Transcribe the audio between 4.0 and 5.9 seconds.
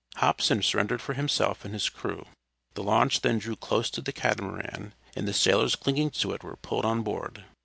the catamaran, and the sailors